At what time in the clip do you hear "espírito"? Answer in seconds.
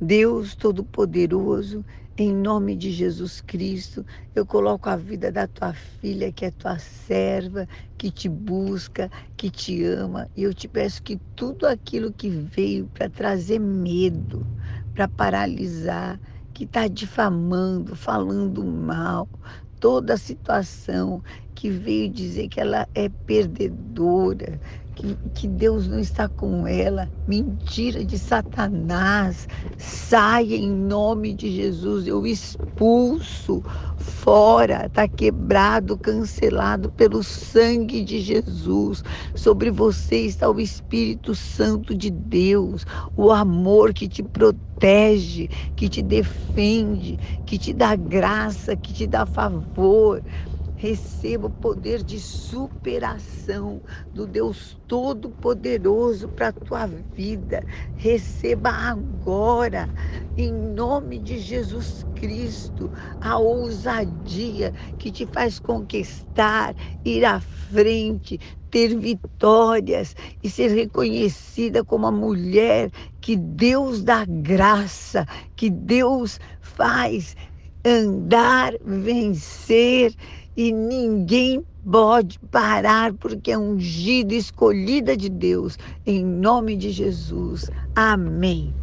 40.60-41.34